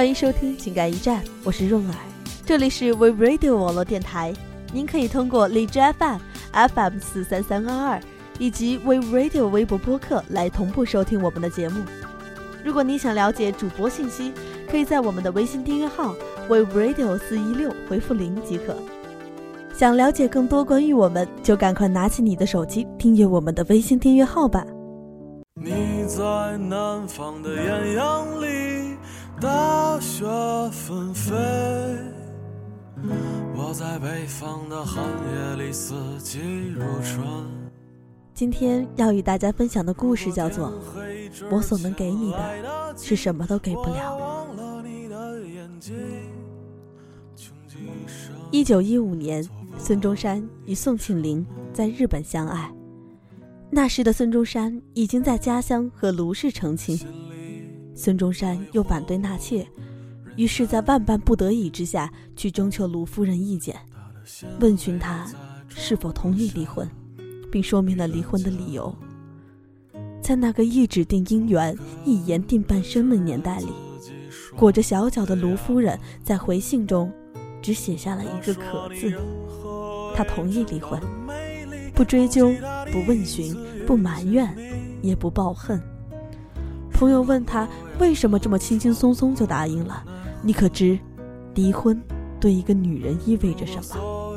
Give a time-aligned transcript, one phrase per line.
[0.00, 1.94] 欢迎收听情感驿站，我是润儿，
[2.46, 4.32] 这里是 We Radio 网络电台。
[4.72, 6.18] 您可以通过荔枝 FM
[6.52, 8.00] FM 四三三二二
[8.38, 11.82] 以及 We Radio 微博播客来同步收听我们的节目。
[12.64, 14.32] 如果你想了解主播信息，
[14.70, 16.14] 可以在我们的微信订阅号
[16.48, 18.74] We Radio 四一六回复零即可。
[19.76, 24.64] 想了解更多关于我们，就赶快拿起你的手机订阅我们的微信订阅号吧。
[25.62, 28.79] 你在南方的艳阳里，
[29.40, 30.22] 大雪
[30.70, 31.32] 纷飞；
[33.56, 36.38] 我在北方的寒夜里，四季
[36.74, 37.26] 如春。
[38.34, 40.68] 今天要与大家分享的故事叫做
[41.50, 44.46] 《我所能给你的是什么都给不了》。
[48.50, 49.42] 一九一五年，
[49.78, 52.70] 孙中山与宋庆龄在日本相爱。
[53.70, 56.98] 那时的孙中山已经在家乡和卢氏成亲，
[57.94, 59.66] 孙中山又反对纳妾，
[60.36, 63.76] 于是，在万般不得已之下，去征求卢夫人意见，
[64.60, 65.26] 问询她
[65.68, 66.88] 是否同意离婚，
[67.50, 68.94] 并说明了离婚的理由。
[70.22, 73.68] 在那个一纸定姻缘、一言定半生的年代里，
[74.56, 77.12] 裹着小脚的卢夫人在回信中，
[77.60, 79.12] 只写下了一个“可”字，
[80.14, 81.00] 她同意离婚。
[81.94, 82.50] 不追究，
[82.92, 83.54] 不问询，
[83.86, 84.56] 不埋怨，
[85.02, 85.78] 也不抱恨。
[87.00, 87.66] 朋友问他
[87.98, 90.04] 为什么这么轻轻松松就答应了？
[90.42, 90.98] 你可知，
[91.54, 91.98] 离婚
[92.38, 94.36] 对一个女人意味着什么？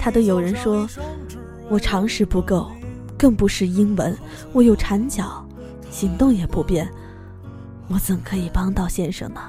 [0.00, 0.88] 他对有人说
[1.70, 2.68] ：“我常识不够，
[3.16, 4.18] 更不是英文，
[4.52, 5.46] 我有缠脚，
[5.88, 6.90] 行动也不便，
[7.86, 9.40] 我怎可以帮到先生呢？”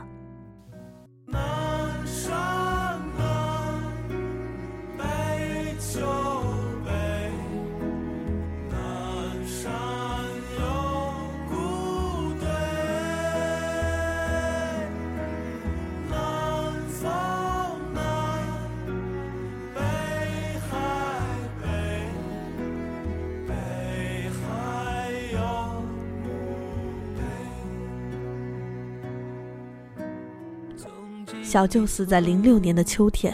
[31.55, 33.33] 小舅死在零六年的秋天，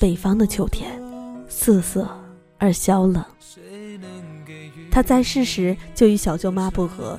[0.00, 1.00] 北方的秋天，
[1.46, 2.08] 瑟瑟
[2.58, 3.24] 而萧冷。
[4.90, 7.16] 他在世时就与小舅妈不和，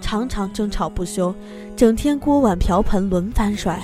[0.00, 1.32] 常常争吵不休，
[1.76, 3.80] 整天锅碗瓢盆轮番摔。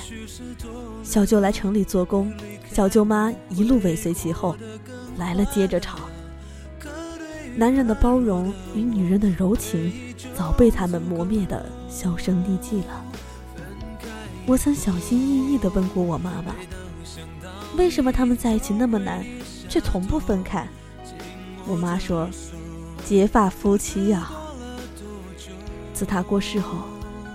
[1.04, 2.32] 小舅来城里做工，
[2.68, 4.56] 小舅妈一路尾随其后，
[5.16, 5.96] 来了接着吵。
[7.54, 9.92] 男人的包容与女人的柔情，
[10.34, 13.11] 早被他们磨灭的销声匿迹了。
[14.44, 16.54] 我曾小心翼翼地问过我妈妈
[17.78, 19.24] ：“为什么他们在一起那么难，
[19.68, 20.66] 却从不分开？”
[21.66, 22.28] 我妈说
[23.06, 24.30] ：“结发夫妻呀。”
[25.94, 26.78] 自她过世后，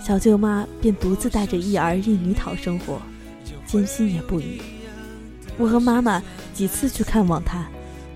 [0.05, 3.01] 小舅妈便独自带着一儿一女讨生活，
[3.65, 4.61] 艰辛也不渝。
[5.57, 6.21] 我和妈妈
[6.53, 7.65] 几次去看望她，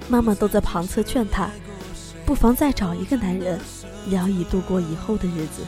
[0.09, 1.49] 妈妈都在旁侧劝她
[2.25, 3.57] ：“不妨再找一个男人，
[4.07, 5.65] 聊以度过以后的日子。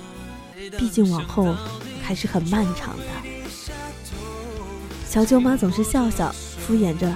[0.77, 1.55] 毕竟往后……”
[2.03, 3.05] 还是很漫长的。
[5.07, 7.15] 小舅妈总是笑笑，敷衍着：“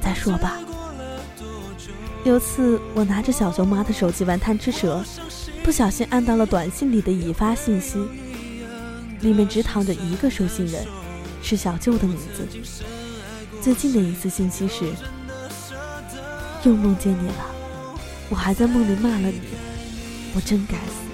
[0.00, 0.58] 再说吧。”
[2.24, 5.02] 有次我拿着小舅妈的手机玩贪吃蛇，
[5.62, 7.98] 不小心按到了短信里的已发信息，
[9.20, 10.86] 里面只躺着一个收信人，
[11.42, 12.46] 是小舅的名字。
[13.62, 14.84] 最近的一次信息是
[16.64, 17.46] ：“又梦见你了，
[18.28, 19.40] 我还在梦里骂了你，
[20.34, 21.08] 我真该死。”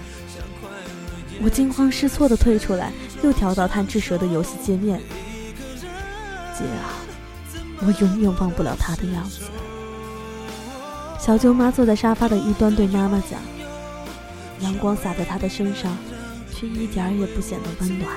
[1.42, 2.92] 我惊慌失措地退出来，
[3.24, 5.00] 又调到贪吃蛇的游戏界面。
[6.56, 6.92] 姐啊，
[7.80, 9.40] 我永远忘不了他的样子。
[11.18, 13.40] 小舅妈坐在沙发的一端，对妈妈讲
[14.60, 15.96] ：“阳光洒在她的身上，
[16.54, 18.10] 却一点儿也不显得温暖。”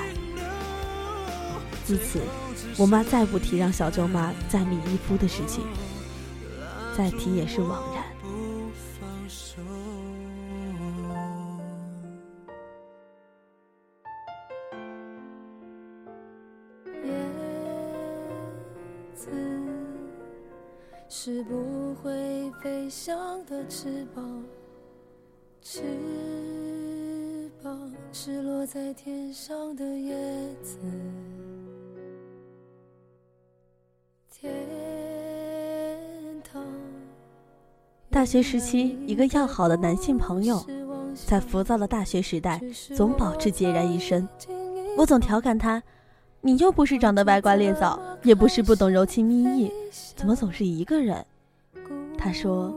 [1.86, 2.20] 自此，
[2.76, 5.64] 我妈再不提让小舅妈再觅一夫的事情，
[6.94, 7.97] 再提也是枉然。
[21.10, 24.44] 是不会飞翔的翅膀，
[25.62, 25.80] 翅
[27.62, 30.14] 膀是落在天上的叶
[30.62, 30.76] 子。
[34.30, 34.54] 天
[36.44, 36.62] 堂。
[38.10, 40.62] 大学时期，一个要好的男性朋友，
[41.26, 42.60] 在浮躁的大学时代，
[42.94, 44.28] 总保持孑然一身。
[44.98, 45.82] 我总调侃他。
[46.40, 49.72] 你又不是长得歪瓜裂枣，也不是不懂柔情蜜意，
[50.14, 51.24] 怎么总是一个人？
[52.16, 52.72] 他说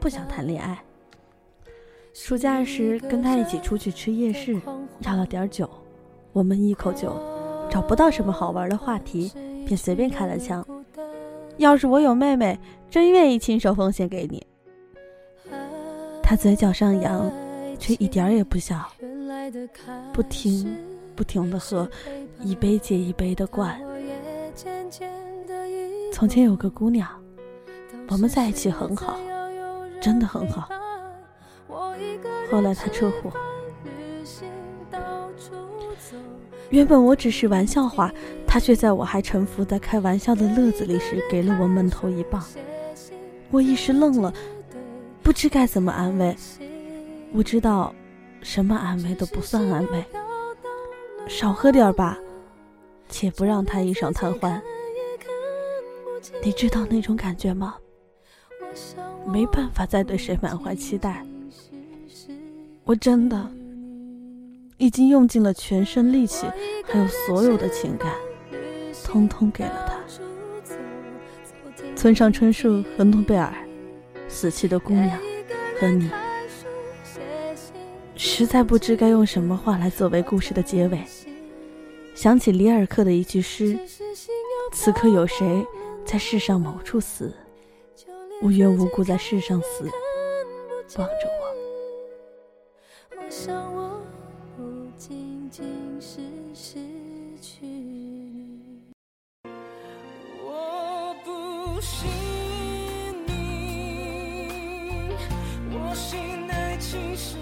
[0.00, 0.76] 不想谈恋爱。
[2.12, 4.60] 暑假时跟他一起出去吃夜市，
[5.00, 5.68] 要了点酒，
[6.32, 7.16] 我们一口酒，
[7.70, 9.32] 找不到什么好玩的话题，
[9.64, 10.66] 便随便开了枪。
[11.58, 12.58] 要是我有妹妹，
[12.90, 14.44] 真愿意亲手奉献给你。
[16.22, 17.30] 他嘴角上扬，
[17.78, 18.86] 却一点也不笑，
[20.12, 20.76] 不听
[21.14, 21.88] 不停的喝，
[22.42, 23.80] 一杯接一杯的灌。
[26.12, 27.08] 从前有个姑娘，
[28.08, 29.16] 我们在一起很好，
[30.00, 30.68] 真的很好。
[32.50, 33.32] 后来她车祸，
[36.70, 38.12] 原本我只是玩笑话，
[38.46, 42.44] 她却在我还沉浮在开玩笑的乐子里时，给了我闷头一棒。
[43.50, 44.32] 我一时愣了，
[45.22, 46.36] 不知该怎么安慰。
[47.32, 47.94] 我知道，
[48.42, 50.04] 什么安慰都不算安慰。
[51.28, 52.18] 少喝点吧，
[53.08, 54.62] 且不让他一晌贪欢。
[56.42, 57.76] 你知道那种感觉吗？
[59.26, 61.24] 没办法再对谁满怀期待。
[62.84, 63.50] 我真的
[64.76, 66.46] 已经用尽了全身力气，
[66.84, 68.12] 还有所有的情感，
[69.04, 69.92] 通通给了他。
[71.94, 73.52] 村上春树和诺贝尔，
[74.26, 75.18] 死去的姑娘
[75.78, 76.10] 和你，
[78.24, 81.02] 实在不知该用什么话来作为故事的结尾。
[82.14, 83.76] 想起里尔克的一句诗
[84.72, 85.66] ：“此刻有谁
[86.06, 87.34] 在世上某处死，
[88.40, 89.90] 无缘无故在世上死，
[90.98, 91.42] 望着我。”
[100.44, 102.06] 我不是
[103.26, 103.32] 你。
[105.72, 107.41] 我信爱情是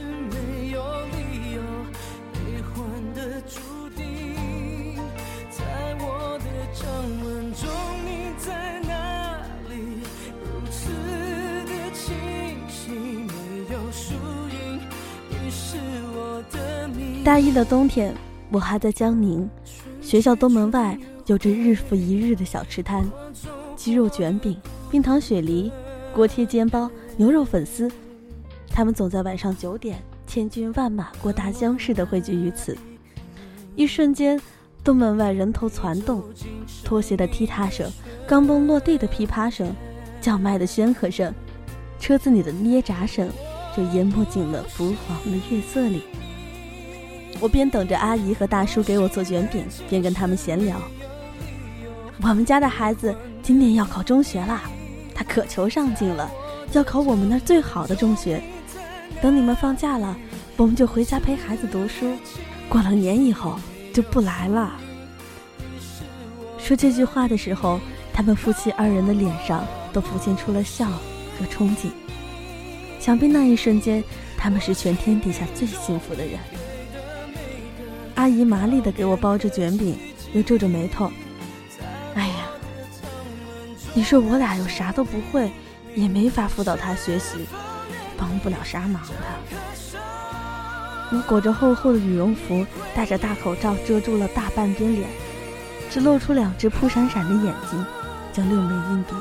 [17.31, 18.13] 大一的冬天，
[18.51, 19.49] 我还在江宁，
[20.03, 23.09] 学校东门外有着日复一日的小吃摊，
[23.77, 24.61] 鸡肉卷饼、
[24.91, 25.71] 冰糖雪梨、
[26.13, 27.89] 锅贴煎包、牛肉粉丝，
[28.69, 32.77] 他们总在晚上九点，千军万马过大江似的汇聚于此。
[33.77, 34.37] 一瞬间，
[34.83, 36.25] 东门外人头攒动，
[36.83, 37.89] 拖鞋的踢踏声，
[38.27, 39.73] 钢蹦落地的噼啪声，
[40.21, 41.33] 叫卖的喧和声，
[42.01, 43.31] 车子里的捏闸声，
[43.77, 46.03] 就淹没进了浮黄的月色里。
[47.39, 50.77] 我边等着阿姨和大叔给我做卷饼，边跟他们闲聊。
[52.23, 54.63] 我们家的孩子今年要考中学啦，
[55.15, 56.31] 他可求上进了，
[56.73, 58.43] 要考我们那最好的中学。
[59.23, 60.17] 等你们放假了，
[60.57, 62.15] 我们就回家陪孩子读书。
[62.69, 63.59] 过了年以后
[63.93, 64.73] 就不来了。
[66.59, 67.81] 说这句话的时候，
[68.13, 71.89] 他们夫妻二人的脸上都浮现出了笑和憧憬。
[73.01, 74.05] 想必那一瞬间，
[74.37, 76.39] 他们是全天底下最幸福的人。
[78.21, 79.99] 阿姨麻利地给我包着卷饼，
[80.35, 81.11] 又皱着眉头。
[82.15, 82.35] 哎呀，
[83.95, 85.51] 你说我俩又啥都不会，
[85.95, 87.47] 也没法辅导他学习，
[88.19, 89.15] 帮不了啥忙的。
[91.13, 95.09] 我裹着厚厚的羽绒服，戴着大口罩，遮住了大半边脸，
[95.89, 97.87] 只露出两只扑闪闪的眼睛，
[98.35, 99.15] 将六枚硬币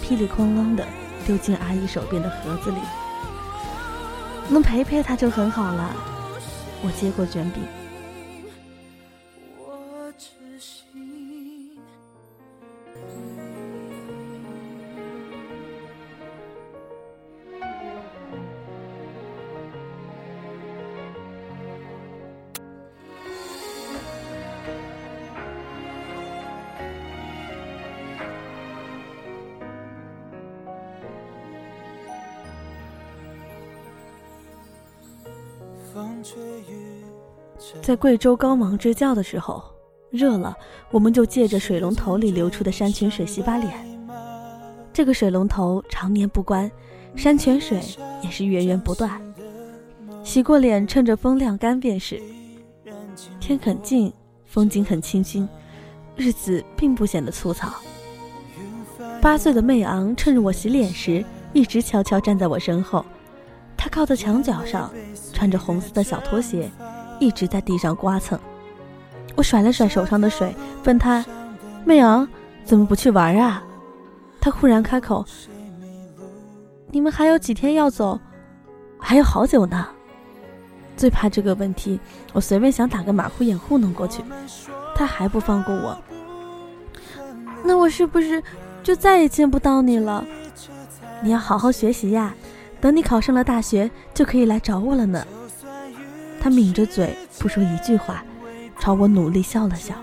[0.00, 0.86] 噼里哐啷地
[1.26, 2.76] 丢进阿姨手边的盒子里。
[4.48, 5.92] 能陪陪他就很好了。
[6.84, 7.60] 我接过卷饼。
[37.82, 39.62] 在贵州高芒支教的时候，
[40.10, 40.56] 热了，
[40.90, 43.72] 我们就借着水龙头里流出的山泉水洗把脸。
[44.92, 46.70] 这个水龙头常年不关，
[47.16, 47.80] 山泉水
[48.22, 49.20] 也是源源不断。
[50.22, 52.20] 洗过脸，趁着风晾干便是。
[53.40, 54.12] 天很静，
[54.46, 55.48] 风景很清新，
[56.16, 57.72] 日子并不显得粗糙。
[59.20, 63.04] 八岁的妹昂趁着我洗脸时，一直悄悄站在我身后。
[63.84, 64.90] 他靠在墙角上，
[65.34, 66.70] 穿着红色的小拖鞋，
[67.20, 68.40] 一直在地上刮蹭。
[69.34, 71.22] 我甩了甩手上的水，问他
[71.84, 72.26] ：“妹昂，
[72.64, 73.62] 怎么不去玩啊？”
[74.40, 75.22] 他忽然开口
[76.92, 78.18] ：“你们还有几天要走？
[78.98, 79.86] 还有好久呢。”
[80.96, 82.00] 最怕这个问题，
[82.32, 84.22] 我随便想打个马虎眼糊弄过去，
[84.94, 85.94] 他还不放过我。
[87.62, 88.42] 那我是不是
[88.82, 90.24] 就再也见不到你了？
[91.22, 92.34] 你要好好学习呀。
[92.84, 95.26] 等你考上了大学，就可以来找我了呢。
[96.38, 98.22] 他抿着嘴不说一句话，
[98.78, 99.94] 朝我努力笑了笑，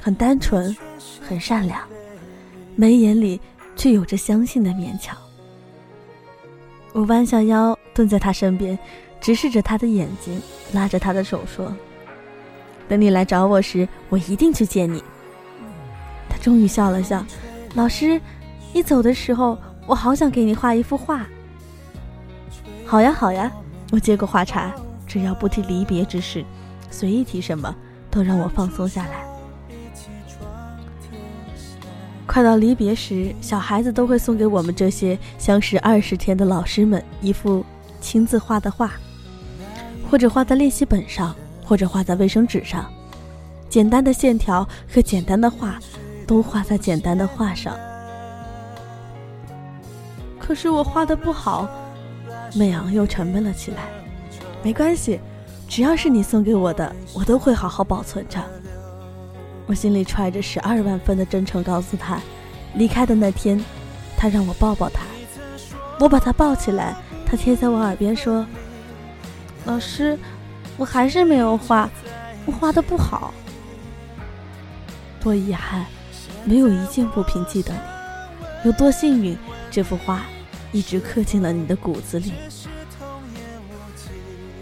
[0.00, 0.76] 很单纯，
[1.20, 1.80] 很善良，
[2.74, 3.40] 眉眼里
[3.76, 5.16] 却有着相信的勉强。
[6.92, 8.76] 我弯下腰，蹲在他身边，
[9.20, 10.42] 直视着他的眼睛，
[10.72, 11.72] 拉着他的手说
[12.88, 15.00] ：“等你来找我时，我一定去见你。”
[16.28, 17.24] 他终于笑了笑，
[17.76, 18.20] 老师，
[18.72, 19.56] 你走的时候，
[19.86, 21.24] 我好想给你画一幅画。
[22.92, 23.50] 好呀，好呀，
[23.90, 24.70] 我接过画茬，
[25.06, 26.44] 只要不提离别之事，
[26.90, 27.74] 随意提什么，
[28.10, 29.24] 都让我放松下来。
[32.26, 37.64] 快到离别时，小孩子都会送给我们这些相识二十天的老师们一幅
[37.98, 38.92] 亲自画的画，
[40.10, 41.34] 或者画在练习本上，
[41.64, 42.84] 或者画在卫生纸上，
[43.70, 45.78] 简单的线条和简单的画，
[46.26, 47.74] 都画在简单的画上。
[50.38, 51.66] 可是我画的不好，
[52.54, 53.78] 美昂又沉闷了起来。
[54.62, 55.20] 没关系，
[55.68, 58.38] 只要是你送给我的，我都会好好保存着。
[59.66, 62.20] 我心里揣着十二万分的真诚，告诉他，
[62.74, 63.62] 离开的那天，
[64.16, 65.02] 他让我抱抱他，
[65.98, 66.94] 我把他抱起来，
[67.24, 68.46] 他贴在我耳边说
[69.64, 70.18] ：“老师，
[70.76, 71.88] 我还是没有画，
[72.44, 73.32] 我画的不好，
[75.20, 75.86] 多遗憾，
[76.44, 79.38] 没有一件物品记得你，有多幸运，
[79.70, 80.22] 这幅画
[80.72, 82.32] 一直刻进了你的骨子里。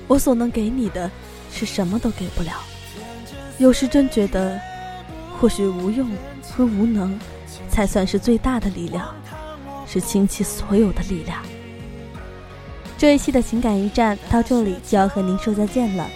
[0.06, 1.10] 我所能给你的，
[1.52, 2.52] 是什么都给不了，
[3.58, 4.60] 有时真觉得。”
[5.40, 6.06] 或许无用
[6.42, 7.18] 和无能，
[7.70, 9.08] 才算是最大的力量，
[9.86, 11.42] 是倾其所有的力量。
[12.98, 16.06] 这一期的情感驿站到这里就要和您说再见了，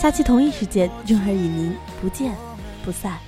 [0.00, 2.32] 下期同一时间，润儿与您不见
[2.84, 3.18] 不散。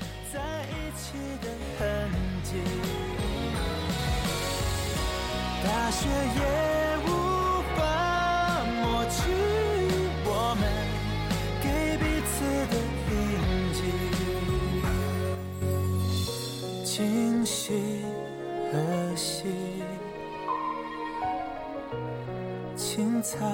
[23.31, 23.47] 青草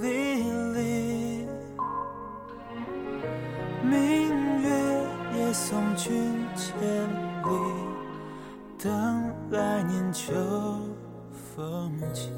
[0.00, 0.08] 离
[0.72, 1.46] 离，
[3.82, 4.70] 明月
[5.36, 6.74] 也送君千
[7.44, 7.50] 里，
[8.78, 10.32] 等来年秋
[11.54, 12.30] 风起。